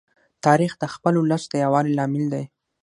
[0.45, 2.43] تاریخ د خپل ولس د یووالي لامل دی.